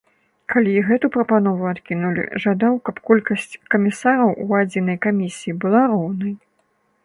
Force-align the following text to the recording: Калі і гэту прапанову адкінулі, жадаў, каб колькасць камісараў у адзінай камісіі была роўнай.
Калі 0.51 0.71
і 0.77 0.81
гэту 0.87 1.09
прапанову 1.17 1.67
адкінулі, 1.73 2.23
жадаў, 2.47 2.73
каб 2.89 2.95
колькасць 3.11 3.53
камісараў 3.75 4.35
у 4.47 4.49
адзінай 4.63 4.97
камісіі 5.07 5.59
была 5.67 5.81
роўнай. 5.97 6.33